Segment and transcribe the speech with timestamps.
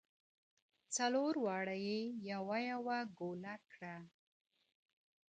[0.95, 1.99] •څلور واړه یې
[2.31, 3.95] یوه یوه ګوله کړه-